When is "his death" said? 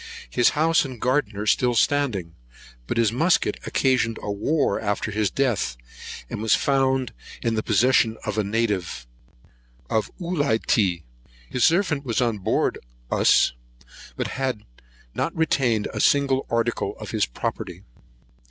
5.11-5.77